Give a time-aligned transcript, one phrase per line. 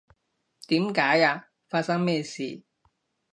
[0.67, 1.49] 點解呀？
[1.69, 2.63] 發生咩事？